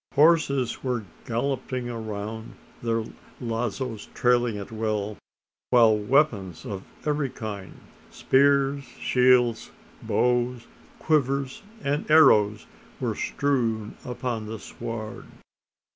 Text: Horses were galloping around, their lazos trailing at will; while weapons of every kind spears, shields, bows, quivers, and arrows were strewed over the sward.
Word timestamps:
Horses 0.15 0.83
were 0.83 1.05
galloping 1.27 1.87
around, 1.87 2.55
their 2.81 3.05
lazos 3.39 4.07
trailing 4.15 4.57
at 4.57 4.71
will; 4.71 5.19
while 5.69 5.95
weapons 5.95 6.65
of 6.65 6.83
every 7.05 7.29
kind 7.29 7.79
spears, 8.09 8.83
shields, 8.99 9.69
bows, 10.01 10.65
quivers, 10.97 11.61
and 11.83 12.09
arrows 12.09 12.65
were 12.99 13.13
strewed 13.13 13.93
over 14.03 14.39
the 14.39 14.57
sward. 14.57 15.25